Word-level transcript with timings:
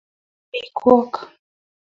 cham 0.03 0.47
biikwok 0.49 1.13